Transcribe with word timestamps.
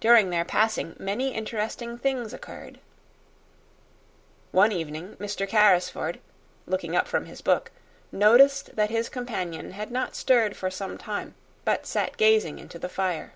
During 0.00 0.28
their 0.28 0.44
passing 0.44 0.94
many 0.98 1.32
interesting 1.34 1.96
things 1.96 2.34
occurred. 2.34 2.78
One 4.52 4.70
evening, 4.70 5.16
Mr. 5.16 5.48
Carrisford, 5.48 6.18
looking 6.66 6.94
up 6.94 7.08
from 7.08 7.24
his 7.24 7.40
book, 7.40 7.70
noticed 8.12 8.76
that 8.76 8.90
his 8.90 9.08
companion 9.08 9.70
had 9.70 9.90
not 9.90 10.14
stirred 10.14 10.58
for 10.58 10.70
some 10.70 10.98
time, 10.98 11.34
but 11.64 11.86
sat 11.86 12.18
gazing 12.18 12.58
into 12.58 12.78
the 12.78 12.90
fire. 12.90 13.32